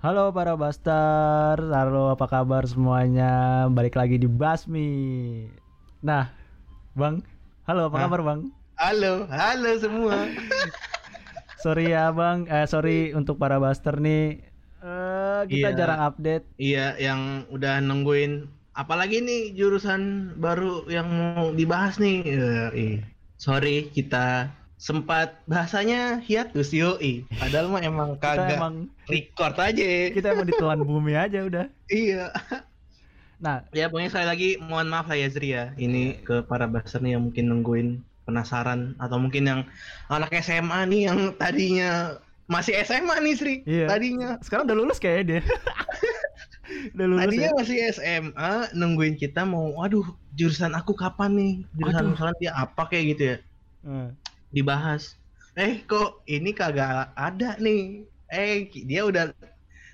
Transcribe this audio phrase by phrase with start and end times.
[0.00, 3.28] Halo para Baster, halo apa kabar semuanya?
[3.68, 4.88] Balik lagi di Basmi.
[6.00, 6.32] Nah,
[6.96, 7.20] Bang,
[7.68, 8.02] halo apa Hah?
[8.08, 8.40] kabar Bang?
[8.80, 10.24] Halo, halo semua.
[11.62, 14.40] Sorry ya Bang, eh sorry untuk para Baster nih.
[14.80, 15.76] Eh kita Iya.
[15.76, 16.44] jarang update.
[16.56, 21.04] iya, yang udah nungguin apalagi nih jurusan baru yang
[21.36, 22.24] mau dibahas nih.
[22.24, 22.96] Eh, ih.
[23.36, 24.48] Sorry, kita
[24.80, 27.28] sempat bahasanya hiatus yoi.
[27.30, 29.84] Padahal mah emang Kita kagak emang record aja.
[30.08, 31.66] kita emang ditelan bumi aja udah.
[31.86, 32.32] Iya.
[33.38, 35.72] Nah, Ya, pokoknya sekali lagi mohon maaf lah ya Zri ya.
[35.74, 37.88] Ini ke para baser nih yang mungkin nungguin
[38.22, 39.60] penasaran atau mungkin yang
[40.08, 42.16] anak SMA nih yang tadinya
[42.46, 43.54] masih SMA nih Sri.
[43.64, 43.84] Iya.
[43.86, 45.40] Tadinya sekarang udah lulus kayaknya dia.
[46.94, 47.56] udah lulus Tadinya ya.
[47.56, 52.12] masih SMA nungguin kita mau waduh jurusan aku kapan nih jurusan Aduh.
[52.12, 53.36] misalnya dia apa kayak gitu ya
[53.80, 54.08] Eh,
[54.50, 55.14] dibahas
[55.58, 59.34] eh kok ini kagak ada nih eh dia udah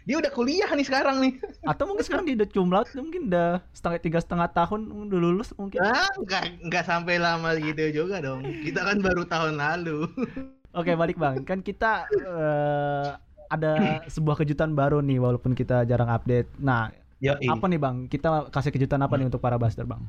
[0.06, 1.34] dia udah kuliah nih sekarang nih
[1.70, 5.82] Atau mungkin sekarang dia udah cumlaut, mungkin udah setengah tiga setengah tahun udah lulus mungkin.
[5.82, 10.06] ah nggak nggak sampai lama gitu juga dong kita kan baru tahun lalu
[10.76, 13.08] Oke balik bang, kan kita eh,
[13.48, 16.52] ada sebuah kejutan baru nih walaupun kita jarang update.
[16.60, 17.96] Nah ya apa nih bang?
[18.12, 20.04] Kita kasih kejutan apa nih untuk para Buster bang?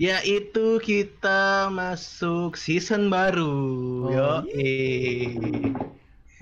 [0.00, 3.46] Yaitu kita masuk season baru
[4.04, 4.28] Oh, yo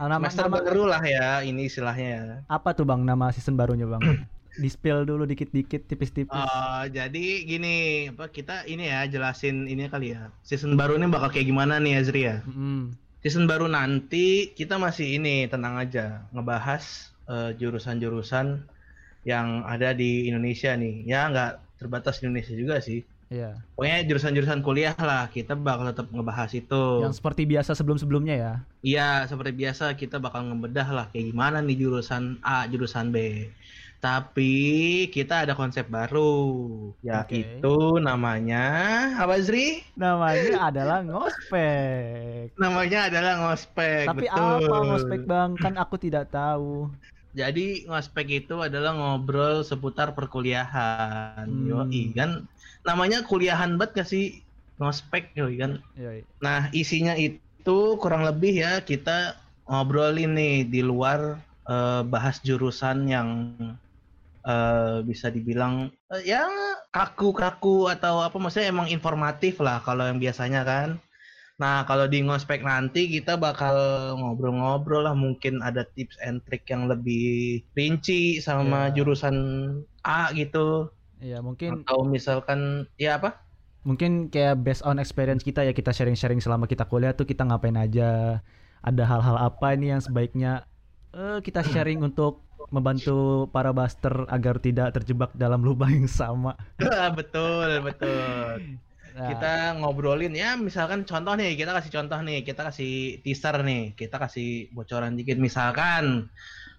[0.03, 3.55] Ah, nama, semester nama baru lah ya ini istilahnya ya apa tuh bang nama season
[3.55, 4.03] barunya bang?
[4.63, 6.29] Di spill dulu dikit-dikit tipis-tipis.
[6.29, 10.29] Oh, jadi gini, apa kita ini ya jelasin ini kali ya.
[10.45, 12.45] Season baru ini bakal kayak gimana nih Azri ya?
[12.45, 12.93] Mm,
[13.25, 16.85] Season baru nanti kita masih ini tenang aja ngebahas
[17.33, 18.47] eh, jurusan-jurusan
[19.25, 21.07] yang ada di Indonesia nih.
[21.09, 23.01] Ya nggak terbatas di Indonesia juga sih.
[23.33, 23.51] Iya.
[23.73, 26.85] Pokoknya jurusan-jurusan kuliah lah kita bakal tetap ngebahas itu.
[27.01, 28.53] Yang seperti biasa sebelum-sebelumnya ya.
[28.85, 33.49] Iya, seperti biasa kita bakal ngebedah lah kayak gimana nih jurusan A, jurusan B.
[34.03, 34.53] Tapi
[35.15, 38.67] kita ada konsep baru, yaitu namanya
[39.15, 39.87] apa Zri?
[39.95, 42.51] Namanya adalah ngospek.
[42.59, 44.11] Namanya adalah ngospek.
[44.11, 44.59] Tapi betul.
[44.67, 45.51] apa ngospek bang?
[45.55, 46.91] Kan aku tidak tahu.
[47.33, 51.49] Jadi ngospek itu adalah ngobrol seputar perkuliahan.
[51.49, 51.69] Hmm.
[51.69, 52.45] Yoi kan
[52.85, 54.45] namanya kuliahan banget gak sih?
[54.77, 55.73] Ngospek yoi kan.
[55.97, 56.29] Yoi.
[56.45, 63.29] Nah, isinya itu kurang lebih ya kita ngobrolin nih di luar eh, bahas jurusan yang
[64.45, 66.45] eh, bisa dibilang eh, ya
[66.93, 70.89] kaku-kaku atau apa maksudnya emang informatif lah kalau yang biasanya kan.
[71.61, 73.77] Nah, kalau di ngospek nanti kita bakal
[74.19, 78.95] ngobrol-ngobrol lah mungkin ada tips and trick yang lebih rinci sama Ya.
[78.97, 79.37] jurusan
[80.03, 80.91] A gitu
[81.23, 83.39] Iya mungkin atau misalkan ya apa?
[83.83, 87.75] mungkin kayak based on experience kita ya kita sharing-sharing selama kita kuliah tuh kita ngapain
[87.75, 88.39] aja
[88.83, 90.67] ada hal-hal apa ini yang sebaiknya
[91.15, 96.55] eh, kita sharing untuk membantu para buster agar tidak terjebak dalam lubang yang sama
[97.19, 98.63] betul, betul.
[99.13, 103.93] Nah, kita ngobrolin ya misalkan contoh nih kita kasih contoh nih kita kasih teaser nih
[103.93, 105.37] kita kasih bocoran dikit.
[105.37, 106.33] Misalkan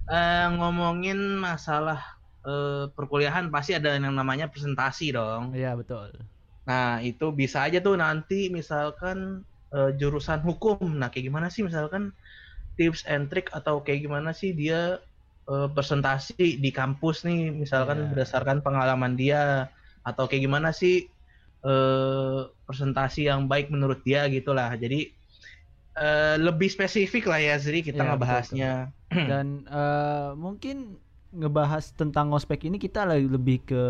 [0.09, 2.01] eh, ngomongin masalah
[2.45, 5.53] eh, perkuliahan pasti ada yang namanya presentasi dong.
[5.53, 6.09] Iya betul.
[6.65, 9.45] Nah itu bisa aja tuh nanti misalkan
[9.75, 10.81] eh, jurusan hukum.
[10.99, 12.11] Nah kayak gimana sih misalkan
[12.79, 14.97] tips and trick atau kayak gimana sih dia
[15.45, 17.53] eh, presentasi di kampus nih?
[17.53, 18.09] Misalkan Iya.
[18.09, 19.69] berdasarkan pengalaman dia
[20.03, 21.12] atau kayak gimana sih
[21.63, 24.75] eh presentasi yang baik menurut dia gitulah.
[24.75, 25.11] Jadi
[25.97, 28.71] eh, lebih spesifik lah ya Zri kita Iya, ngebahasnya.
[29.31, 30.97] dan eh, mungkin
[31.33, 33.81] ngebahas tentang ngospek ini kita lebih ke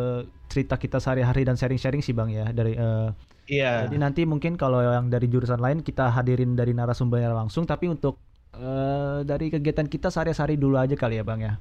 [0.48, 3.10] cerita kita sehari-hari dan sharing-sharing sih bang ya dari eh,
[3.52, 3.84] iya.
[3.88, 8.20] Jadi nanti mungkin kalau yang dari jurusan lain kita hadirin dari narasumbernya langsung, tapi untuk
[8.56, 11.54] eh, dari kegiatan kita sehari-hari dulu aja kali ya bang ya.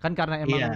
[0.00, 0.72] Kan karena emang iya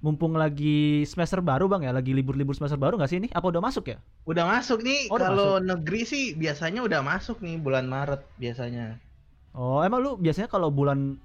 [0.00, 3.28] mumpung lagi semester baru bang ya, lagi libur-libur semester baru nggak sih ini?
[3.30, 3.98] Apa udah masuk ya?
[4.24, 8.96] udah masuk nih Oh, kalau negeri sih biasanya udah masuk nih bulan Maret biasanya
[9.52, 11.18] Oh emang lu biasanya kalau bulan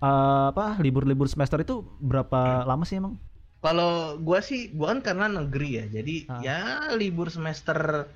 [0.00, 3.14] eh, apa libur-libur semester itu berapa lama sih emang?
[3.62, 6.40] Kalau gua sih, gua kan karena negeri ya, jadi Ah.
[6.42, 6.58] ya
[6.98, 8.10] libur semester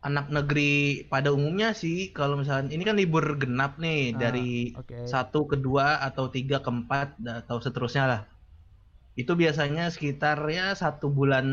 [0.00, 2.14] anak negeri pada umumnya sih.
[2.16, 5.04] Kalau misalnya ini kan libur genap nih Ah, dari Oke.
[5.04, 8.20] satu ke dua atau tiga ke empat da- atau seterusnya lah.
[9.20, 11.46] Itu biasanya sekitar ya satu bulan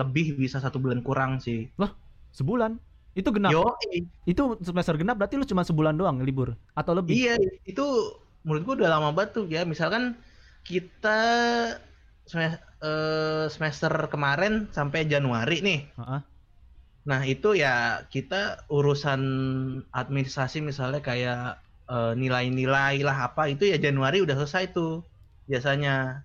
[0.00, 1.68] lebih bisa satu bulan kurang sih.
[2.34, 2.78] Sebulan?
[3.14, 3.54] Itu genap?
[3.54, 3.62] Yo,
[4.26, 7.14] Itu semester genap berarti lu cuma sebulan doang libur atau lebih?
[7.14, 7.86] iya itu
[8.42, 9.62] menurut gua udah lama banget tuh ya.
[9.62, 10.18] Misalkan
[10.66, 11.18] kita
[12.82, 15.80] eh, semester kemarin sampai Januari nih.
[15.98, 16.20] Heeh.
[17.04, 19.20] Nah, itu ya kita urusan
[19.92, 25.04] administrasi misalnya kayak eh, nilai-nilai lah apa itu ya Januari udah selesai tuh.
[25.44, 26.24] biasanya.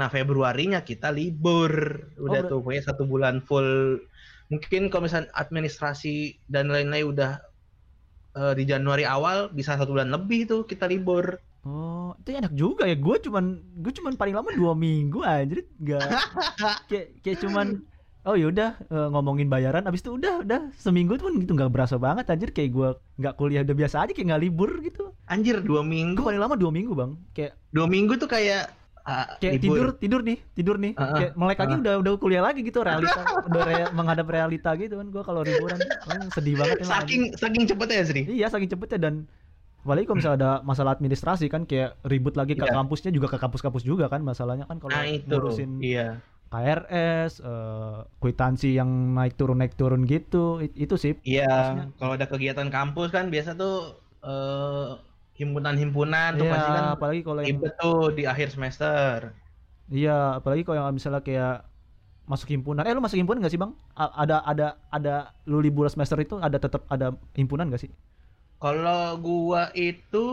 [0.00, 4.00] Nah Februarinya kita libur, udah ber- tuh pokoknya satu bulan full.
[4.48, 7.32] Mungkin kalau misalnya administrasi dan lain-lain udah
[8.32, 11.36] eh, di Januari awal bisa satu bulan lebih tuh kita libur.
[11.60, 12.96] Oh, itu enak juga ya.
[12.96, 16.00] Gue cuman gue cuman paling lama dua minggu anjir, nggak
[16.88, 17.84] kayak kayak cuman
[18.24, 19.84] oh yaudah eh, ngomongin bayaran.
[19.84, 20.72] Abis itu udah udah.
[20.80, 22.56] Seminggu tuh gitu nggak berasa banget anjir.
[22.56, 22.88] Kayak gue
[23.20, 25.12] nggak kuliah udah biasa aja kayak nggak libur gitu.
[25.28, 27.12] Anjir dua minggu, paling lama dua minggu bang.
[27.36, 29.64] Kayak dua minggu tuh kayak ah, kayak libur.
[29.64, 31.80] tidur tidur nih tidur nih Ah, ah, kayak melek lagi ah.
[31.80, 35.76] udah udah kuliah lagi gitu realita udah rea- menghadap realita gitu kan gue kalau liburan
[36.00, 38.22] paling sedih banget emang, Saking saking cepetnya ya Sri.
[38.26, 39.14] iya saking cepetnya dan
[39.80, 42.74] apalagi kalau misalnya ada masalah administrasi kan kayak ribut lagi ke Iya.
[42.74, 46.20] kampusnya juga ke kampus-kampus juga kan masalahnya kan kalau Nah itu, ngurusin iya.
[46.50, 52.26] KRS eh, kwitansi yang naik turun naik turun gitu it- itu sih Iya, kalau ada
[52.26, 54.90] kegiatan kampus kan biasa tuh eh,
[55.40, 59.18] himpunan-himpunan tuh Iya, pasti kan apalagi kalau yang tuh di akhir semester.
[59.90, 61.66] iya apalagi kalau yang misalnya kayak
[62.30, 64.66] masuk himpunan eh lu masuk himpunan gak sih bang A- ada ada
[64.96, 65.14] ada
[65.50, 67.90] lu libur semester itu ada tetap ada himpunan gak sih
[68.60, 70.26] Kalau gua itu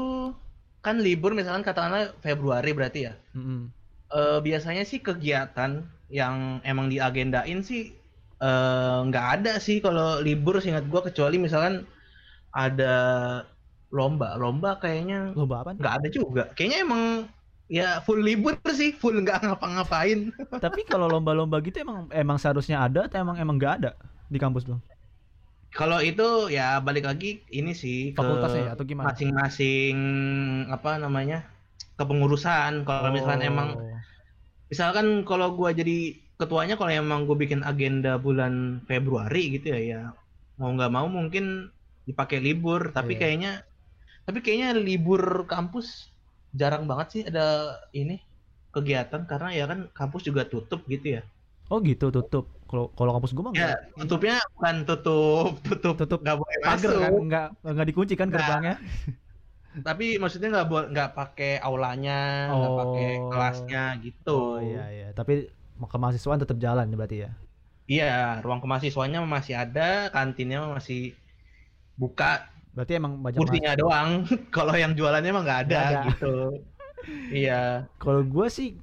[0.85, 3.13] kan libur misalkan katakanlah Februari berarti ya.
[3.35, 3.71] Mm-mm.
[4.13, 5.71] Eh, biasanya sih kegiatan
[6.11, 7.81] yang emang diagendain sih
[8.43, 11.83] eh, nggak ada sih kalau libur seingat gua kecuali misalkan
[12.55, 12.93] ada
[13.91, 14.35] lomba.
[14.35, 16.43] Lomba kayaknya lomba apa nggak ada juga.
[16.55, 17.03] Kayaknya emang
[17.67, 20.31] ya full libur sih, full nggak ngapa-ngapain.
[20.65, 23.91] tapi kalau lomba-lomba gitu emang emang seharusnya ada atau emang emang nggak ada
[24.27, 24.79] di kampus bang
[25.71, 29.97] Kalau itu ya balik lagi ini sih fakultasnya ya atau gimana masing-masing
[30.71, 31.43] apa namanya
[31.99, 32.87] kepengurusan.
[32.87, 33.49] Kalau misalkan Oh.
[33.51, 33.69] emang
[34.67, 40.01] misalkan kalau gua jadi ketuanya kalau emang gue bikin agenda bulan Februari gitu ya ya
[40.59, 41.73] mau nggak mau mungkin
[42.05, 43.19] dipakai libur tapi Iya.
[43.21, 43.51] kayaknya
[44.27, 46.11] tapi kayaknya libur kampus
[46.51, 47.45] jarang banget sih ada
[47.95, 48.19] ini
[48.75, 51.21] kegiatan karena ya kan kampus juga tutup gitu ya.
[51.71, 56.19] oh gitu tutup kalau kalau kampus gue mah Ya, nggak tutupnya bukan tutup tutup Tutup
[56.21, 58.37] nggak boleh pagar kan nggak nggak dikunci kan Nggak.
[58.43, 58.75] gerbangnya
[59.77, 63.29] Tapi maksudnya nggak bo- nggak pakai aulanya, nggak pakai Oh.
[63.29, 64.33] kelasnya gitu.
[64.33, 67.31] oh iya iya tapi kemahasiswaan tetap jalan ya berarti ya
[67.87, 71.15] Iya, ruang kemahasiswanya masih ada, kantinnya masih
[71.95, 72.43] buka,
[72.77, 74.09] berarti emang banyak kursinya doang.
[74.55, 76.01] Kalau yang jualannya emang nggak ada, ada.
[76.13, 76.33] gitu.
[77.41, 77.89] iya.
[77.97, 78.77] Kalau gue sih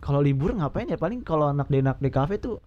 [0.00, 2.60] kalau libur ngapain ya paling kalau anak di anak di kafe tuh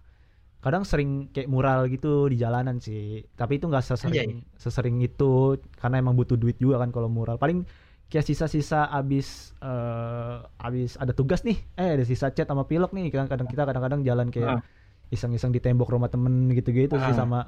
[0.58, 3.26] kadang sering kayak mural gitu di jalanan sih.
[3.34, 7.38] Tapi itu nggak sesering sesering itu karena emang butuh duit juga kan kalau mural.
[7.38, 7.62] Paling
[8.10, 13.10] kayak sisa-sisa abis eh abis ada tugas nih, eh ada sisa chat sama pilok nih.
[13.10, 14.62] Kadang-kadang kita kadang-kadang jalan kayak
[15.14, 17.16] iseng-iseng di tembok rumah temen gitu-gitu sih Ah.
[17.16, 17.38] sama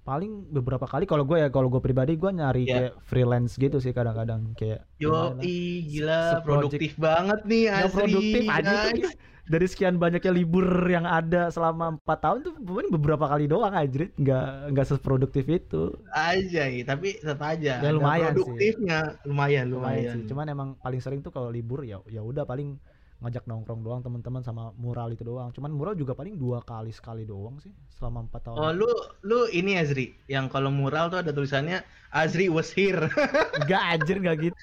[0.00, 2.74] paling beberapa kali kalau gue ya kalau gue pribadi gue nyari Iya.
[2.74, 7.92] kayak freelance gitu sih kadang-kadang kayak Yo, ih, gila, produktif banget nih Asri.
[7.94, 9.12] produktif aja tuh.
[9.44, 12.54] dari sekian banyaknya libur yang ada selama empat tahun tuh
[12.86, 18.46] beberapa kali doang aja nggak nggak seproduktif itu aja tapi tetap aja Ya, lumayan sih.
[18.46, 22.46] produktifnya lumayan lumayan lumayan sih cuman emang paling sering tuh kalau libur ya ya udah
[22.46, 22.78] paling
[23.20, 25.52] ngajak nongkrong doang teman-teman sama mural itu doang.
[25.52, 28.56] Cuman mural juga paling dua kali sekali doang sih selama empat tahun.
[28.56, 28.88] Oh lu
[29.28, 30.16] lu ini Azri.
[30.24, 33.12] Yang kalau mural tuh ada tulisannya Azri was here.
[33.60, 34.56] Enggak anjir enggak gitu.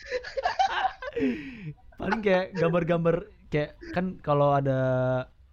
[2.01, 3.15] Paling kayak gambar-gambar
[3.53, 4.79] kayak kan kalau ada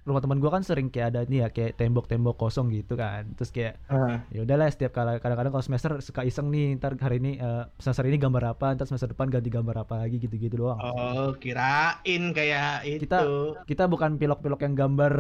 [0.05, 3.33] rumah teman gua kan sering kayak ada nih ya kayak tembok-tembok kosong gitu kan.
[3.35, 3.81] Terus kayak
[4.29, 8.05] ya udahlah setiap kala kadang-kadang kalau semester suka iseng nih ntar hari ini eh, semester
[8.05, 10.77] ini gambar apa ntar semester depan ganti gambar apa lagi gitu-gitu doang.
[10.77, 13.19] oh kirain kayak itu Kita
[13.65, 15.15] kita bukan pilok-pilok yang gambar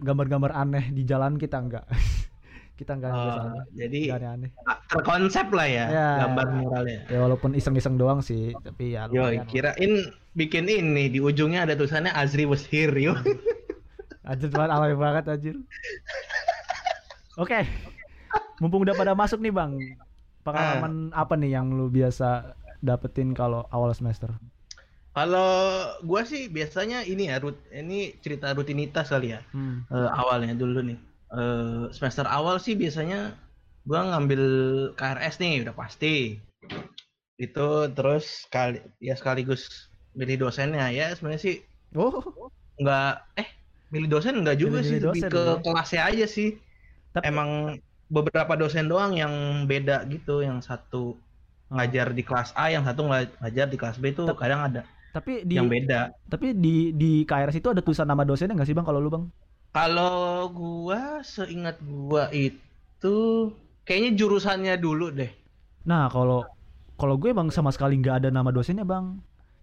[0.00, 1.84] gambar-gambar aneh di jalan kita enggak.
[2.74, 4.50] kita enggak Oh, jadi Enggak aneh-aneh.
[4.88, 6.08] terkonsep lah ya, Ya.
[6.24, 10.00] gambar muralnya Ya walaupun iseng-iseng doang sih, tapi ya yo kirain
[10.32, 13.12] bikin ini di ujungnya ada tulisannya Azri was here yo
[14.30, 15.56] Anjir banget alay banget anjir.
[17.34, 17.66] Oke.
[18.62, 19.74] Mumpung udah pada masuk nih, Bang.
[20.46, 24.30] Pengalaman apa nih yang lu biasa dapetin kalau awal semester?
[25.10, 25.50] kalau
[26.06, 29.82] gua sih biasanya ini ya rut ini cerita rutinitas kali ya Hmm.
[29.90, 30.98] Eh, awalnya dulu nih
[31.34, 33.34] Eh, semester awal sih biasanya
[33.82, 34.42] gua ngambil
[34.94, 36.38] KRS nih udah pasti
[37.42, 41.56] itu terus kali ya sekaligus milih dosennya ya sebenarnya sih
[41.98, 42.22] Oh,
[42.78, 43.48] nggak eh
[43.92, 45.54] milih dosen nggak juga Milih-milih sih lebih dosen ke ya.
[45.64, 46.48] kelasnya aja sih
[47.14, 47.50] tapi emang
[48.16, 49.34] beberapa dosen doang yang
[49.70, 51.18] beda gitu yang satu
[51.74, 54.82] ngajar di kelas A yang satu ngajar di kelas B itu Tep- kadang ada
[55.14, 56.68] tapi di yang beda tapi di
[57.00, 59.24] di KRS itu ada tulisan nama dosennya nggak sih, Bang, kalau lu, Bang?
[59.74, 61.02] kalau gua
[61.34, 63.16] seingat gua itu
[63.86, 65.30] kayaknya jurusannya dulu deh
[65.88, 66.36] Nah, kalau
[67.00, 69.06] kalau gue Bang sama sekali nggak ada nama dosennya, Bang.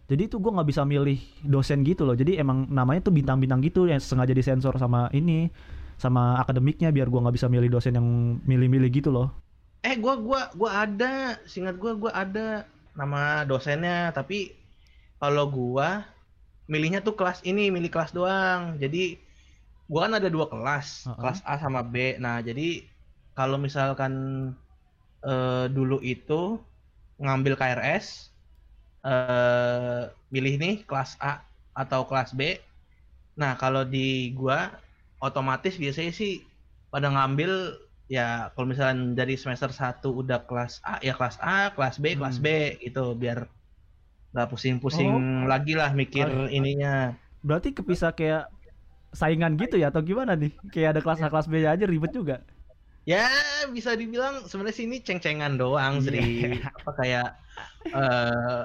[0.08, 3.88] Jadi itu gue nggak bisa milih dosen gitu loh jadi emang namanya tuh bintang-bintang gitu
[3.92, 5.52] yang sengaja disensor sama ini
[6.00, 8.08] sama akademiknya biar gue nggak bisa milih dosen yang
[8.46, 9.28] milih-milih gitu loh
[9.88, 12.48] Eh, gua gua gua ada, singkat gua gua ada
[13.00, 14.52] nama dosennya, tapi
[15.22, 15.88] kalau gua
[16.72, 18.62] milihnya tuh kelas ini, milih kelas doang.
[18.84, 19.18] Jadi
[19.92, 21.18] gua kan ada dua kelas, Uh-uh.
[21.22, 21.96] kelas A sama B.
[22.24, 22.84] Nah, jadi
[23.38, 24.14] kalau misalkan
[25.26, 26.62] eh, dulu itu
[27.24, 28.30] ngambil KRS
[29.06, 30.02] eh
[30.34, 32.58] milih nih kelas A atau kelas B.
[33.38, 34.74] Nah, kalau di gua
[35.22, 36.42] otomatis biasanya sih
[36.90, 37.78] pada ngambil
[38.08, 42.38] ya kalau misalnya dari semester 1 udah kelas A ya kelas A, kelas B, kelas
[42.40, 42.46] Hmm.
[42.46, 42.48] B
[42.82, 43.46] gitu biar
[44.32, 45.48] nggak pusing-pusing Oh.
[45.50, 47.16] lagi lah mikir Oh, ininya.
[47.44, 48.48] berarti kepisah kayak
[49.16, 52.44] saingan gitu ya atau gimana nih kayak ada kelas A kelas B aja ribet juga
[53.08, 53.24] Ya
[53.72, 56.04] bisa dibilang sebenarnya sih ini ceng-cengan doang.
[56.04, 56.44] Sri.
[56.60, 57.28] Apa kayak
[57.88, 58.62] eh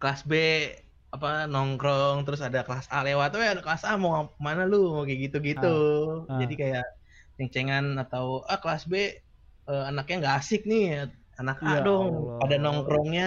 [0.00, 0.32] kelas B
[1.14, 4.12] apa nongkrong terus ada kelas A lewat, "Weh, ada kelas A mau
[4.46, 5.66] mana lu?" Mau kayak gitu-gitu.
[5.66, 5.80] Ah,
[6.28, 6.34] ah.
[6.40, 6.84] Jadi kayak
[7.36, 8.94] ceng-cengan atau ah kelas B
[9.70, 10.82] eh, anaknya nggak asik nih,
[11.40, 12.08] anak A Ya dong.
[12.08, 12.40] Allah.
[12.40, 13.24] Pada nongkrongnya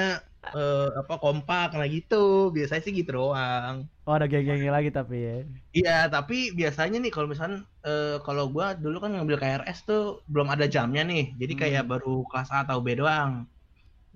[0.56, 2.16] eh, apa kompak nah gitu.
[2.56, 3.78] Biasanya sih gitu doang.
[4.08, 5.34] oh ada geng-gengnya lagi tapi ya
[5.78, 7.58] Iya, tapi biasanya nih kalau misalkan
[7.88, 11.22] eh, kalau gua dulu kan ngambil KRS tuh belum ada jamnya nih.
[11.42, 11.92] Jadi kayak Hmm.
[11.92, 13.32] baru kelas A atau B doang.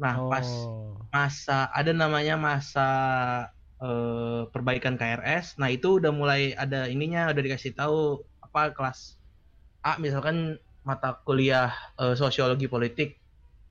[0.01, 2.89] Nah, pas oh masa ada namanya masa
[3.84, 5.60] eh, perbaikan KRS.
[5.60, 9.20] Nah, itu udah mulai ada ininya udah dikasih tahu apa kelas
[9.84, 13.20] A misalkan mata kuliah eh, sosiologi politik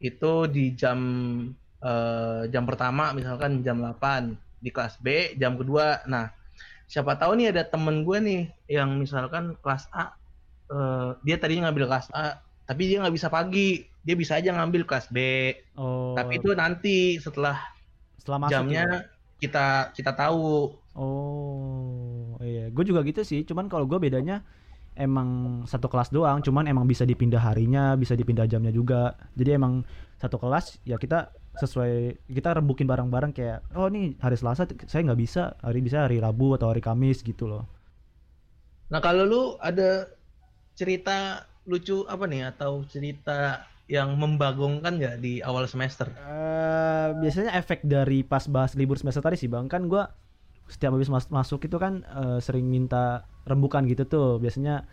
[0.01, 1.01] itu di jam
[1.81, 6.05] eh, jam pertama misalkan jam 8 di kelas B jam kedua.
[6.07, 6.29] Nah,
[6.85, 10.13] siapa tahu nih ada temen gue nih yang misalkan kelas A
[10.69, 14.89] eh, dia tadinya ngambil kelas A tapi dia nggak bisa pagi dia bisa aja ngambil
[14.89, 15.19] kelas B
[15.77, 17.57] oh tapi itu nanti setelah
[18.17, 19.01] setelah masuk jamnya ya?
[19.41, 19.67] kita
[19.97, 22.67] kita tahu Oh, iya.
[22.75, 23.47] Gue juga gitu sih.
[23.47, 24.43] Cuman kalau gue bedanya
[24.99, 26.43] emang satu kelas doang.
[26.43, 29.15] Cuman emang bisa dipindah harinya, bisa dipindah jamnya juga.
[29.39, 29.87] Jadi emang
[30.21, 35.21] satu kelas ya kita sesuai kita rembukin bareng-bareng kayak oh nih hari Selasa saya nggak
[35.21, 37.65] bisa hari bisa hari Rabu atau hari Kamis gitu loh.
[38.87, 40.07] nah kalau lu ada
[40.79, 46.07] cerita lucu apa nih atau cerita yang membagongkan nggak di awal semester?
[46.15, 49.67] Eh biasanya efek dari pas bahas libur semester tadi sih bang.
[49.67, 50.03] Kan gue
[50.71, 54.39] setiap habis mas- masuk itu kan eh, sering minta rembukan gitu tuh.
[54.39, 54.87] Biasanya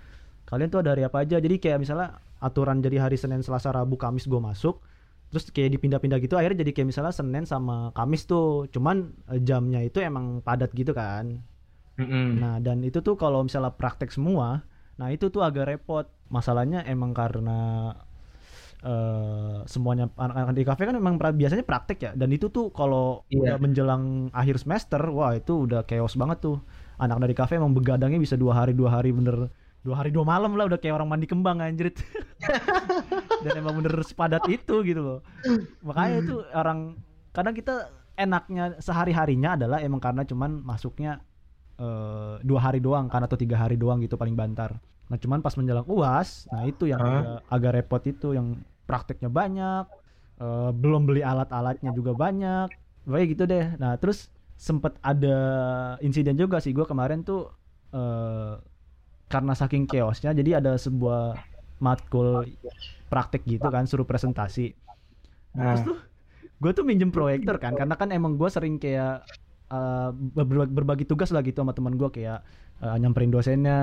[0.50, 1.38] kalian tuh ada hari apa aja?
[1.38, 4.82] Jadi kayak misalnya aturan jadi hari Senin Selasa Rabu Kamis gue masuk
[5.28, 8.66] terus kayak dipindah-pindah gitu akhirnya jadi kayak misalnya Senin sama Kamis tuh.
[8.74, 11.46] Cuman eh, jamnya itu emang padat gitu kan.
[12.02, 12.38] Mm-mm.
[12.38, 14.62] Nah, dan itu tuh kalau misalnya praktek semua,
[15.02, 16.06] nah itu tuh agak repot.
[16.30, 17.90] Masalahnya emang karena
[18.78, 22.12] eh semuanya anak-anak di kafe kan memang pra- biasanya praktek ya.
[22.14, 23.42] Dan itu tuh kalau Iya.
[23.42, 26.58] udah menjelang akhir semester, wah itu udah chaos banget tuh.
[26.98, 29.50] Anak dari kafe emang begadangnya bisa dua hari dua hari bener
[29.82, 31.98] dua hari dua malam lah udah kayak orang mandi kembang anjrit.
[33.46, 35.20] dan emang bener sepadat itu gitu loh.
[35.86, 36.98] Makanya itu orang
[37.34, 41.22] kadang kita enaknya sehari harinya adalah emang karena cuman masuknya
[41.78, 44.78] eh, dua hari doang kan atau tiga hari doang gitu paling bantar.
[45.08, 47.08] Nah cuman pas menjelang uas, nah itu yang Hah?
[47.08, 48.48] agak, agak repot itu yang
[48.88, 49.86] prakteknya banyak,
[50.42, 52.68] eh, belum beli alat-alatnya juga banyak,
[53.08, 53.66] kayak gitu deh.
[53.82, 55.38] Nah terus sempet ada
[56.04, 57.48] insiden juga sih gue kemarin tuh
[57.96, 58.54] eh,
[59.32, 61.44] karena saking chaosnya, jadi ada sebuah
[61.84, 62.48] matkul
[63.12, 64.74] praktek gitu kan suruh presentasi.
[65.58, 65.88] Nah, terus Nah.
[65.88, 65.98] tuh
[66.62, 69.26] gue tuh minjem proyektor kan karena kan emang gue sering kayak
[69.74, 72.42] uh, ber- berbagi tugas lah gitu sama teman gue kayak
[72.80, 73.80] uh, nyamperin dosennya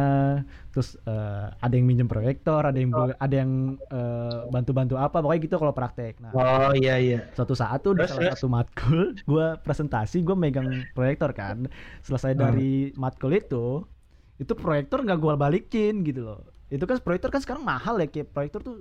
[0.71, 3.53] terus uh, ada yang minjem proyektor ada yang ber- ada yang
[3.91, 6.19] uh, bantu-bantu apa pokoknya gitu kalau praktek.
[6.19, 7.19] Nah oh iya iya.
[7.33, 8.39] suatu saat tuh di Terus, salah terus?
[8.39, 11.67] satu matkul gue presentasi gue megang proyektor kan.
[12.03, 12.43] Selesai Hmm.
[12.43, 13.87] dari matkul itu
[14.35, 16.41] itu proyektor nggak gue balikin gitu loh.
[16.67, 18.77] Itu kan proyektor kan sekarang mahal ya kayak proyektor tuh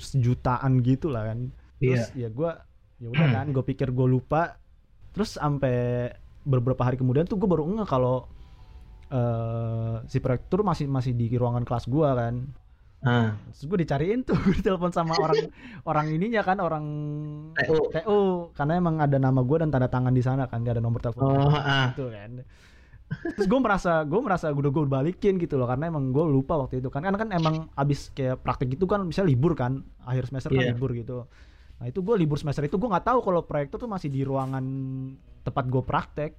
[0.00, 1.50] sejutaan gitu lah kan.
[1.78, 2.50] Terus ya gue
[2.98, 4.58] ya udah kan gue pikir gue lupa.
[5.14, 6.10] Terus sampai
[6.42, 8.28] beberapa hari kemudian tuh gue baru ngeh kalau
[9.06, 12.34] eh si proyektor masih masih di ruangan kelas gue kan.
[12.96, 15.46] Nah, terus gue dicariin tuh gue telepon sama orang
[15.86, 16.84] orang ininya kan orang
[17.54, 17.92] TU.
[17.92, 18.20] TU
[18.56, 21.22] karena emang ada nama gue dan tanda tangan di sana kan dia ada nomor telepon.
[21.38, 21.94] Oh ah.
[21.94, 22.42] Gitu kan.
[23.38, 26.82] Terus gue merasa gue merasa udah gue balikin gitu loh karena emang gue lupa waktu
[26.82, 27.06] itu kan.
[27.06, 30.74] Karena kan emang abis kayak praktek gitu kan bisa libur kan akhir semester kan Iya.
[30.74, 31.30] libur gitu.
[31.78, 34.64] Nah itu gue libur semester itu gue nggak tahu kalau proyektor tuh masih di ruangan
[35.46, 36.32] tempat gue praktek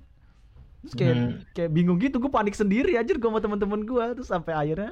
[0.79, 1.31] terus kayak Hmm.
[1.51, 4.91] kayak bingung gitu gue panik sendiri aja gue sama teman-teman gue terus sampai akhirnya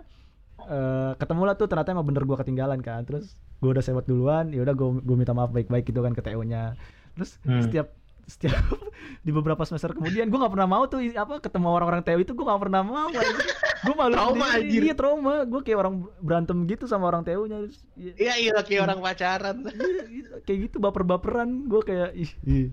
[0.57, 4.49] eh ketemu lah tuh ternyata emang bener gue ketinggalan kan terus gue udah sewot duluan
[4.49, 6.73] ya udah gue gue minta maaf baik-baik gitu kan ke TU nya
[7.13, 7.61] terus Hmm.
[7.61, 7.93] setiap
[8.25, 8.57] setiap
[9.25, 12.41] di beberapa semester kemudian gue nggak pernah mau tuh apa ketemu orang-orang TU itu gue
[12.41, 13.05] nggak pernah mau
[13.77, 14.57] gue malu Trauma, sendiri.
[14.57, 14.81] anjir.
[14.81, 18.99] iya trauma gue kayak orang berantem gitu sama orang TU nya Iya iya kayak orang
[18.99, 19.57] pacaran.
[20.41, 22.67] kayak gitu baper-baperan gue kayak ih, ih.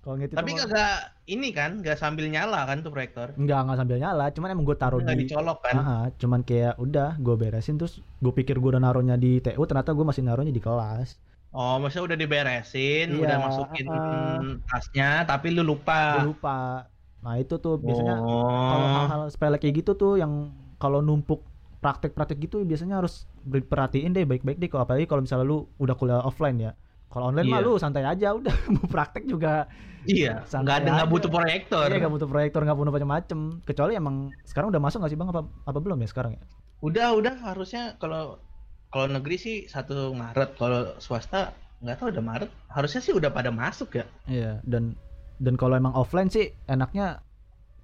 [0.00, 0.96] Kalau ngedit Tapi sama- kagak
[1.28, 3.36] ini kan, nggak sambil nyala kan tuh proyektor.
[3.36, 5.74] Enggak, enggak sambil nyala, cuman emang gue taruh Nggak di dicolok kan.
[5.76, 9.92] Ah, cuman kayak udah gue beresin terus gue pikir gue udah naruhnya di TU ternyata
[9.92, 11.20] gue masih naruhnya di kelas.
[11.50, 14.38] Oh, maksudnya udah diberesin, Iya, udah masukin ah.
[14.70, 16.22] tasnya, tapi lu lupa.
[16.22, 16.86] Gue lupa.
[17.20, 18.94] Nah, itu tuh biasanya kalau oh.
[18.96, 21.44] hal-hal sepele kayak gitu tuh yang kalau numpuk
[21.84, 26.24] praktek-praktek gitu biasanya harus perhatiin deh baik-baik deh kalau apalagi kalau misalnya lu udah kuliah
[26.24, 26.72] offline ya.
[27.10, 27.66] Kalau online mah Iya.
[27.66, 29.66] lu santai aja udah mau praktek juga
[30.08, 31.86] Iya, nggak ada nggak butuh proyektor.
[31.92, 33.38] Iya nggak butuh proyektor nggak butuh macam-macam
[33.68, 36.42] kecuali emang sekarang udah masuk nggak sih bang apa apa belum ya sekarang ya
[36.80, 38.40] Udah udah harusnya kalau
[38.88, 41.52] kalau negeri sih satu Maret, kalau swasta
[41.84, 42.50] nggak tahu udah Maret.
[42.72, 44.04] Harusnya sih udah pada masuk ya.
[44.24, 44.96] Iya, dan
[45.36, 47.20] dan kalau emang offline sih enaknya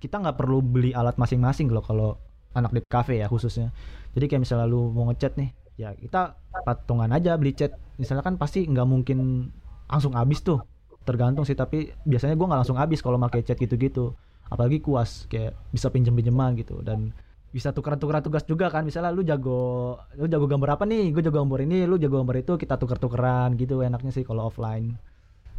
[0.00, 2.16] kita nggak perlu beli alat masing-masing loh kalau
[2.56, 3.68] anak di cafe ya khususnya.
[4.16, 6.32] Jadi kayak misalnya lu mau ngechat nih, ya kita
[6.64, 7.76] patungan aja beli chat.
[7.96, 9.50] Misalnya kan pasti nggak mungkin
[9.88, 10.60] langsung habis tuh.
[11.06, 14.14] Tergantung sih, tapi biasanya gua nggak langsung habis kalau pakai chat gitu-gitu.
[14.46, 17.10] Apalagi kuas kayak bisa pinjem-pinjeman gitu dan
[17.50, 21.40] bisa tukeran-tukeran tugas juga kan misalnya lu jago lu jago gambar apa nih gue jago
[21.40, 24.92] gambar ini lu jago gambar itu kita tuker-tukeran gitu enaknya sih kalau offline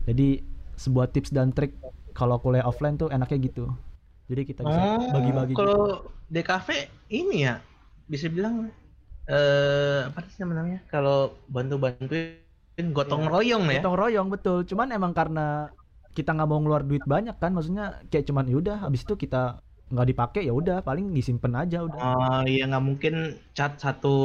[0.06, 0.46] jadi
[0.78, 1.74] sebuah tips dan trik
[2.18, 3.66] kalau kuliah offline tuh enaknya gitu.
[4.26, 5.60] Jadi kita bisa Oh, bagi-bagi gitu.
[5.62, 5.84] Kalau
[6.34, 6.68] DKV
[7.14, 7.62] ini ya
[8.10, 8.74] bisa bilang
[9.28, 10.80] eh apa sih namanya?
[10.88, 13.32] Kalau bantu-bantuin gotong Iya.
[13.32, 13.80] royong ya.
[13.84, 14.58] Gotong royong betul.
[14.64, 15.72] Cuman emang karena
[16.12, 20.08] kita nggak mau ngeluar duit banyak kan, maksudnya kayak cuman yaudah habis itu kita nggak
[20.12, 21.96] dipakai ya udah paling disimpan aja udah.
[21.96, 23.14] Oh iya nggak mungkin
[23.56, 24.16] cat satu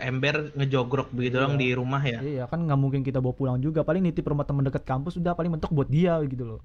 [0.00, 1.44] ember ngejogrok begitu Iya.
[1.44, 2.18] dong di rumah ya.
[2.22, 5.36] Iya kan nggak mungkin kita bawa pulang juga, paling nitip rumah teman dekat kampus udah
[5.36, 6.60] paling mentok buat dia gitu loh.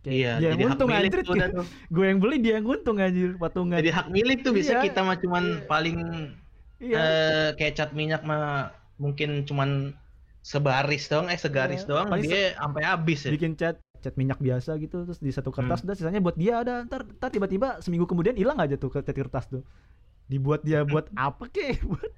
[0.00, 1.20] Kayak Iya, dia yang untung anjir.
[1.94, 3.76] Gue yang beli dia yang untung anjir patungan.
[3.78, 4.88] Jadi hak milik tuh bisa Iya.
[4.88, 5.66] kita mah cuman Iya.
[5.68, 5.98] paling
[6.80, 6.96] Iya.
[6.98, 9.92] eh, kayak cat minyak mah mungkin cuman
[10.40, 11.88] sebaris doang, eh segaris Iya.
[11.88, 13.30] doang Paling dia sampai habis ya.
[13.36, 15.92] bikin cat cat minyak biasa gitu terus di satu kertas Hmm.
[15.92, 19.44] udah sisanya buat dia ada ntar, ntar tiba-tiba seminggu kemudian hilang aja tuh cat kertas
[19.52, 19.60] tuh
[20.32, 22.10] dibuat dia buat apa kek buat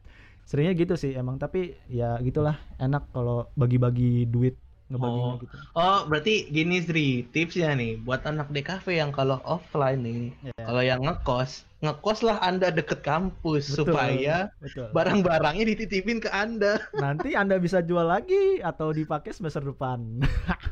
[0.47, 4.55] seringnya gitu sih emang tapi ya gitulah enak kalau bagi-bagi duit
[4.93, 5.39] ngebaginya Oh.
[5.39, 10.63] gitu Oh, berarti gini Sri, tipsnya nih buat anak DKV yang kalau offline nih, Iya.
[10.63, 11.51] kalau yang ngekos,
[11.81, 16.79] ngekos lah Anda deket kampus Betul, supaya betul barang-barangnya dititipin ke Anda.
[16.95, 20.21] nanti anda bisa jual lagi atau dipakai semester depan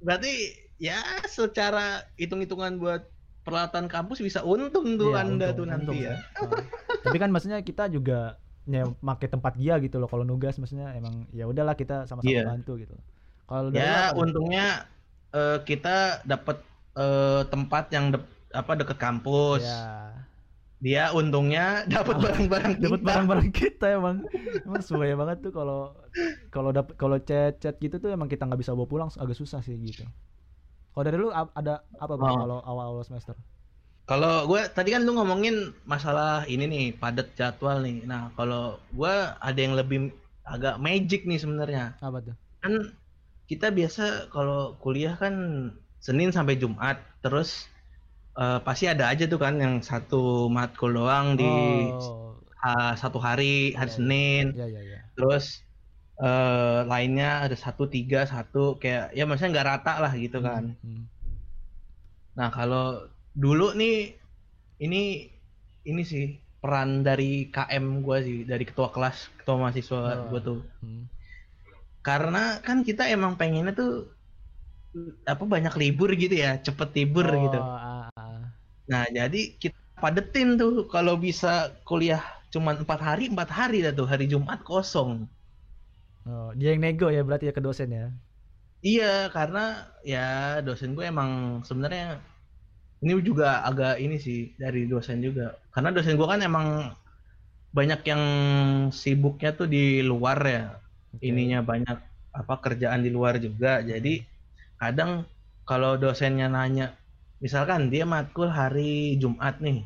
[0.00, 0.32] Berarti
[0.76, 3.04] ya secara hitung-hitungan buat
[3.40, 6.14] peralatan kampus bisa untung tuh Iya, Anda untung, tuh nanti untung ya.
[6.38, 6.52] Oh.
[7.00, 11.24] tapi kan maksudnya kita juga ya pakai tempat dia gitu loh kalau nugas maksudnya emang
[11.30, 12.44] ya udahlah kita sama-sama Iya.
[12.46, 12.94] bantu gitu
[13.50, 14.86] kalau Ya, untungnya
[15.34, 16.56] eh, kita dapat
[16.98, 19.62] eh, tempat yang dep- apa deket kampus.
[19.62, 20.30] ya
[20.80, 24.16] Dia untungnya dapat barang-barang dapat barang-barang kita emang
[24.64, 25.92] emang sesuai banget tuh kalau
[26.54, 29.60] kalau dapet kalau chat chat gitu tuh emang kita nggak bisa bawa pulang agak susah
[29.60, 30.08] sih gitu
[30.94, 32.40] kalau dari lu ada apa bang Oh.
[32.40, 33.36] kalau awal-awal semester
[34.10, 35.56] Kalau gue tadi kan lu ngomongin
[35.92, 37.96] masalah ini nih padat jadwal nih.
[38.10, 38.64] Nah kalau
[38.98, 39.14] gue
[39.48, 39.98] ada yang lebih
[40.54, 41.84] agak magic nih sebenarnya.
[42.00, 42.74] apa tuh Kan
[43.50, 45.34] kita biasa kalau kuliah kan
[45.98, 47.66] Senin sampai Jumat, terus
[48.38, 51.50] eh, pasti ada aja tuh kan yang satu matkul doang di
[51.90, 52.20] oh
[52.64, 53.96] ah, satu hari hari Iya, iya.
[53.96, 55.64] Senin, ya ya ya terus
[56.20, 60.76] eh, lainnya ada satu tiga satu kayak ya maksudnya nggak rata lah gitu kan.
[60.80, 61.04] Hmm, hmm.
[62.38, 64.16] Nah, kalau dulu nih
[64.80, 65.28] ini
[65.84, 70.28] ini sih peran dari KM gua sih, dari ketua kelas, ketua mahasiswa Oh.
[70.28, 70.60] gua tuh.
[70.84, 71.04] Hmm.
[72.06, 73.90] Karena kan kita emang pengennya tuh
[75.32, 77.56] apa banyak libur gitu ya, cepet libur Oh, gitu.
[78.16, 78.60] ah.
[78.90, 81.48] Nah, jadi kita padetin tuh kalau bisa
[81.88, 85.10] kuliah cuman empat hari, empat hari dah tuh hari Jumat kosong.
[86.28, 88.04] Oh, dia yang nego ya berarti ya ke dosen ya
[88.86, 89.58] Iya, karena
[90.10, 90.18] ya
[90.66, 91.30] dosen gue emang
[91.68, 92.02] sebenarnya
[93.02, 95.42] ini juga agak ini sih dari dosen juga.
[95.74, 96.66] Karena dosen gue kan emang
[97.70, 98.22] banyak yang
[98.90, 100.62] sibuknya tuh di luar ya.
[101.14, 101.26] Oke.
[101.26, 101.98] Ininya banyak
[102.30, 103.82] apa kerjaan di luar juga.
[103.82, 104.22] Jadi
[104.78, 105.26] kadang
[105.66, 106.94] kalau dosennya nanya,
[107.42, 109.84] misalkan dia matkul hari Jumat nih.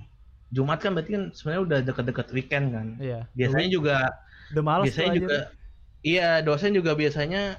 [0.55, 2.87] Jumat kan berarti kan sebenarnya udah deket-deket weekend kan.
[3.03, 3.97] iya Biasanya juga
[4.55, 5.39] udah males biasanya juga
[6.05, 7.59] iya dosen juga biasanya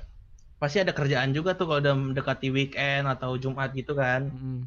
[0.61, 4.31] pasti ada kerjaan juga tuh kalau udah mendekati weekend atau Jumat gitu kan.
[4.31, 4.63] Mm-mm.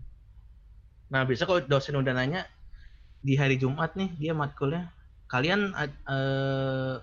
[1.09, 2.45] Nah biasa kalau dosen udah nanya
[3.25, 4.93] di hari Jumat nih dia matkulnya
[5.33, 5.73] kalian
[6.09, 6.95] eh,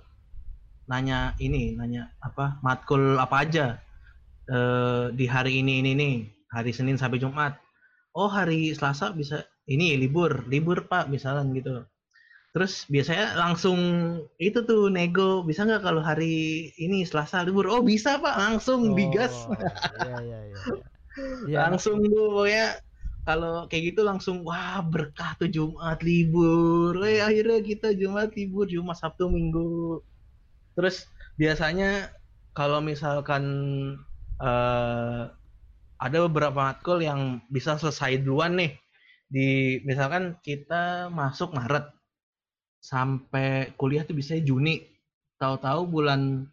[0.86, 3.68] nanya ini nanya apa matkul apa aja
[4.50, 6.16] eh, di hari ini ini nih
[6.56, 7.60] hari Senin sampai Jumat.
[8.16, 11.84] Oh hari Selasa bisa ini libur, libur Pak misalnya gitu.
[12.56, 13.80] Terus biasanya langsung
[14.40, 17.68] itu tuh nego, bisa nggak kalau hari ini Selasa libur?
[17.68, 19.36] Oh bisa Pak, langsung digas.
[19.36, 19.68] Oh, iya,
[20.00, 20.60] iya, iya, iya.
[21.48, 22.76] Iya, langsung tuh pokoknya
[23.24, 27.00] kalau kayak gitu langsung wah berkah tuh Jumat libur.
[27.08, 30.04] Eh akhirnya kita Jumat libur, Jumat Sabtu Minggu.
[30.76, 31.08] Terus
[31.40, 32.12] biasanya
[32.56, 33.44] kalau misalkan
[34.40, 35.24] eh,
[35.96, 38.72] ada beberapa matkul yang bisa selesai duluan nih.
[39.26, 41.90] Di misalkan kita masuk Maret
[42.84, 44.84] sampai kuliah tuh bisa Juni.
[45.40, 46.46] Tahu-tahu bulan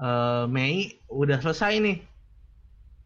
[0.00, 2.10] eh, Mei udah selesai nih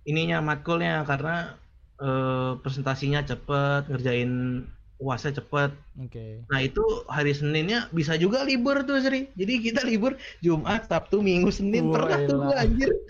[0.05, 1.57] ininya matkulnya karena
[2.01, 4.65] eh, presentasinya cepet ngerjain
[5.03, 6.47] uasnya cepet Oke.
[6.47, 11.51] nah itu hari Seninnya bisa juga libur tuh Sri jadi kita libur Jumat Sabtu Minggu
[11.51, 12.91] Senin Wah, pernah tuh gua anjir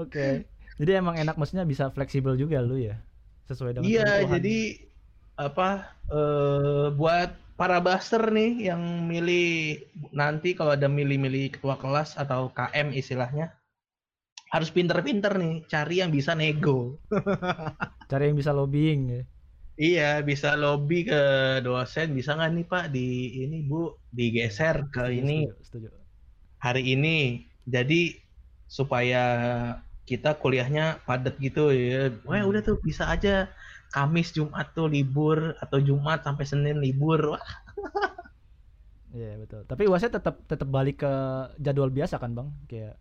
[0.00, 0.48] Oke.
[0.80, 2.96] Jadi emang enak maksudnya bisa fleksibel juga lu ya.
[3.44, 4.80] Sesuai dengan Iya, jadi
[5.36, 9.76] apa eh buat para buster nih yang milih
[10.16, 13.52] nanti kalau ada milih-milih ketua kelas atau KM istilahnya
[14.50, 16.96] harus pinter-pinter nih cari yang bisa nego.
[18.10, 19.22] cari yang bisa lobbying ya.
[19.82, 21.16] Iya, bisa lobby ke
[21.66, 22.98] dosen, bisa nggak nih Pak di
[23.40, 23.76] ini Bu
[24.18, 25.88] digeser ke Setuju, ini setuju, setuju.
[26.64, 27.08] hari ini.
[27.74, 27.94] Jadi
[28.78, 29.18] supaya
[30.08, 32.10] kita kuliahnya padat gitu ya.
[32.28, 32.50] Wah, Hmm.
[32.50, 33.30] udah tuh bisa aja
[33.94, 37.20] Kamis Jumat tuh libur atau Jumat sampai Senin libur.
[37.34, 37.42] Wah,
[39.16, 39.60] Iya betul.
[39.70, 41.08] Tapi UASnya tetap tetap balik ke
[41.64, 42.48] jadwal biasa kan bang?
[42.70, 42.94] Kayak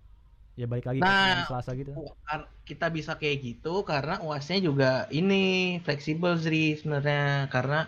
[0.59, 1.91] ya balik lagi ke Nah, Senin, Selasa gitu.
[2.27, 7.87] kar- kita bisa kayak gitu karena UASnya juga ini fleksibel Zri sebenarnya karena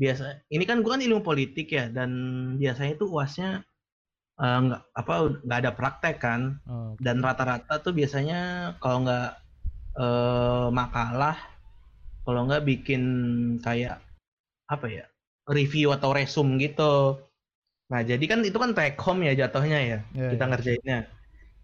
[0.00, 2.10] biasa ini kan gua kan ilmu politik ya dan
[2.60, 3.50] biasanya tuh UASnya
[4.40, 7.00] eh, nggak apa nggak ada praktek kan Oh, oke.
[7.04, 8.40] dan rata-rata tuh biasanya
[8.82, 9.28] kalau nggak
[10.00, 11.36] eh, makalah
[12.24, 13.02] kalau nggak bikin
[13.62, 14.00] kayak
[14.66, 15.04] apa ya
[15.46, 17.20] review atau resume gitu
[17.86, 20.50] nah jadi kan itu kan take home ya jatuhnya ya Iya, kita iya.
[20.50, 20.98] ngerjainnya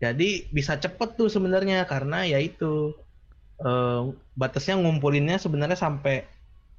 [0.02, 2.90] jadi bisa cepet tuh sebenarnya karena ya itu
[3.62, 4.02] eh,
[4.34, 6.26] batasnya ngumpulinnya sebenarnya sampai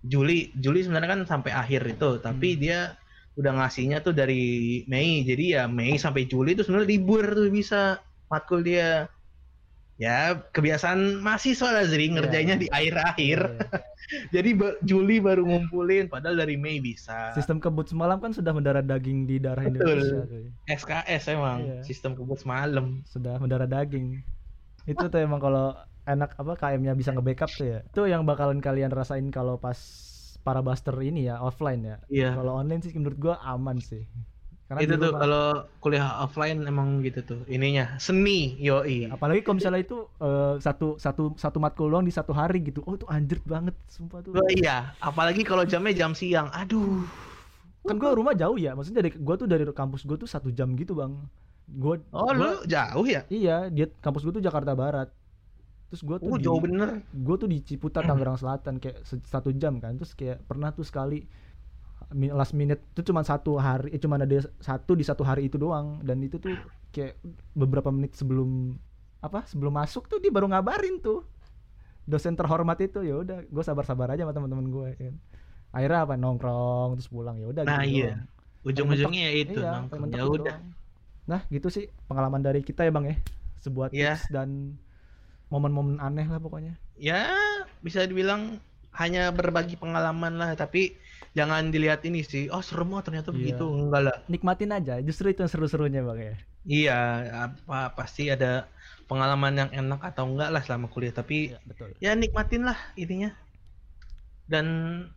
[0.03, 0.51] Juli.
[0.59, 2.59] Juli sebenarnya kan sampai akhir itu tapi Hmm.
[2.59, 2.79] dia
[3.39, 5.23] udah ngasihnya tuh dari Mei.
[5.23, 9.07] Jadi ya Mei sampai Juli itu sebenarnya libur tuh bisa matkul dia
[10.03, 12.61] ya kebiasaan mahasiswa lah Zri ngerjainnya Iya.
[12.61, 13.79] di akhir-akhir Iya, iya.
[14.35, 18.81] jadi ba- Juli baru ngumpulin padahal dari Mei bisa Sistem kebut semalam kan sudah mendarah
[18.81, 20.03] daging di darah Betul.
[20.03, 20.27] Indonesia.
[20.27, 20.45] cuy.
[20.67, 21.79] SKS emang Iya.
[21.81, 24.19] sistem kebut semalam Sudah mendarah daging.
[24.83, 25.71] Itu tuh emang kalau
[26.03, 27.79] enak apa KM-nya bisa nge-backup tuh ya.
[27.81, 29.79] Itu yang bakalan kalian rasain kalau pas
[30.37, 31.97] para buster ini ya offline ya.
[32.09, 34.03] iya Kalau online sih menurut gua aman sih.
[34.73, 35.45] Karena itu tuh kalau
[35.77, 39.07] kuliah offline emang gitu tuh ininya seni yoi.
[39.07, 42.81] Apalagi kalau misalnya itu eh, satu satu satu matkul doang di satu hari gitu.
[42.89, 44.33] Oh itu anjir banget sumpah tuh.
[44.33, 46.49] Oh, iya apalagi kalau jamnya jam siang.
[46.49, 47.05] Aduh.
[47.83, 50.73] Kan gua rumah jauh ya maksudnya dari gua tuh dari kampus gua tuh satu jam
[50.73, 51.13] gitu bang.
[51.69, 53.21] Gua oh gua- lu jauh ya?
[53.29, 55.11] Iya dia kampus gua tuh Jakarta Barat.
[55.93, 57.05] Terus gua tuh oh di, jauh bener.
[57.13, 59.93] gua tuh di Ciputat Tangerang Selatan kayak satu jam kan.
[59.99, 61.42] Terus kayak pernah tuh sekali
[62.11, 66.03] last minute itu cuma satu hari eh, cuma ada satu di satu hari itu doang.
[66.03, 66.53] Dan itu tuh
[66.91, 67.17] kayak
[67.55, 68.75] beberapa menit sebelum
[69.23, 71.23] apa sebelum masuk tuh dia baru ngabarin tuh.
[72.03, 75.15] Dosen terhormat itu ya udah gue sabar-sabar aja sama teman-teman gue kan.
[75.71, 77.39] Akhirnya apa nongkrong terus pulang.
[77.39, 78.13] Ya udah Nah, gitu iya.
[78.63, 80.11] ujung-ujungnya ya itu iya, nongkrong.
[80.11, 80.57] ya itu udah.
[81.23, 83.15] nah gitu sih pengalaman dari kita ya bang ya.
[83.63, 84.75] Sebuah tips dan
[85.47, 86.75] momen-momen aneh lah pokoknya.
[86.99, 87.23] Ya
[87.79, 88.59] bisa dibilang
[88.93, 90.53] hanya berbagi pengalaman lah.
[90.59, 90.93] Tapi
[91.33, 92.45] jangan dilihat ini sih.
[92.53, 93.37] Oh serem oh ternyata Iya.
[93.37, 93.65] begitu.
[93.65, 94.17] Enggak lah.
[94.29, 96.35] Nikmatin aja justru itu yang seru-serunya bang ya.
[96.63, 96.99] Iya
[97.49, 98.69] apa pasti ada
[99.03, 101.91] pengalaman yang enak atau enggak lah selama kuliah tapi Iya, betul.
[101.99, 103.35] ya nikmatin lah intinya
[104.47, 104.65] dan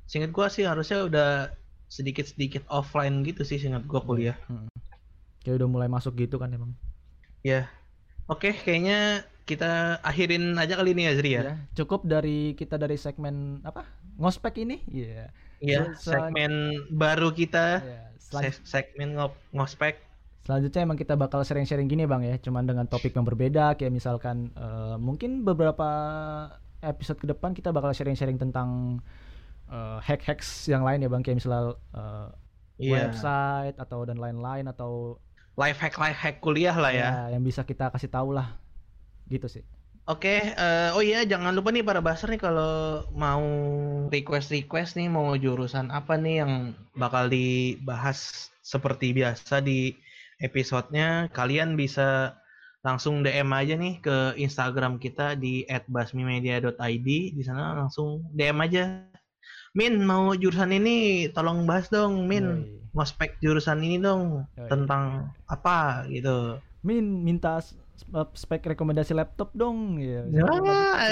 [0.07, 1.29] singkat gua sih harusnya udah
[1.87, 4.37] sedikit-sedikit offline gitu sih singkat gua kuliah.
[4.51, 4.67] Mm.
[5.43, 6.75] kayak udah mulai masuk gitu kan emang
[7.47, 7.71] ya
[8.27, 11.43] oke kayaknya kita akhirin aja kali ini ya Zri ya.
[11.47, 13.87] Ya, cukup dari kita dari segmen apa
[14.19, 14.83] ngospek ini?
[14.91, 16.53] Iya Iya, Sel- segmen
[16.91, 17.81] baru kita.
[18.19, 20.03] Selan- se- segmen ngop ngospek.
[20.43, 22.37] Selanjutnya emang kita bakal sharing-sharing gini bang ya.
[22.39, 25.89] Cuman dengan topik yang berbeda kayak misalkan eh, mungkin beberapa
[26.81, 29.01] episode ke depan kita bakal sharing-sharing tentang
[29.67, 31.23] eh, hack-hacks yang lain ya bang.
[31.23, 32.29] Kayak misal eh,
[32.77, 33.09] Iya.
[33.09, 35.17] website atau dan lain-lain atau
[35.57, 37.09] life hack life hack kuliah lah ya.
[37.09, 38.61] ya, yang bisa kita kasih tahu lah.
[39.27, 39.65] Gitu sih
[40.07, 43.43] Oke, eh, oh iya jangan lupa nih para baser nih kalau mau
[44.07, 49.99] request request nih mau jurusan apa nih yang bakal dibahas seperti biasa di
[50.39, 52.39] episodenya, kalian bisa
[52.87, 59.03] langsung DM aja nih ke Instagram kita di @basmimedia.id di sana langsung DM aja.
[59.75, 62.47] Min mau jurusan ini tolong bahas dong, Min.
[62.47, 62.95] Yoi.
[62.95, 64.71] Ngospek jurusan ini dong Yoi.
[64.71, 66.63] tentang apa gitu.
[66.87, 67.59] Min minta
[68.37, 70.23] spek rekomendasi laptop dong ya.
[70.29, 70.45] Ya,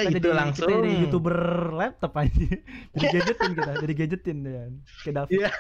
[0.05, 0.69] kita itu jadi, langsung.
[0.69, 1.39] Kita jadi youtuber
[1.73, 2.47] laptop aja.
[2.95, 4.65] jadi gadgetin kita, jadi gadgetin ya.
[5.03, 5.35] Kayak David.
[5.41, 5.51] Iya.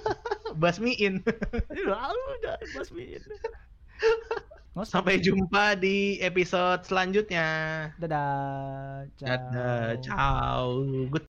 [0.60, 1.14] Basmiin.
[1.90, 3.22] Lalu udah basmin.
[4.74, 4.90] Ngospek.
[4.90, 7.46] Sampai jumpa di episode selanjutnya.
[7.94, 9.06] Dadah.
[9.14, 9.30] Ciao.
[9.30, 10.66] Dadah, ciao.
[11.10, 11.22] Good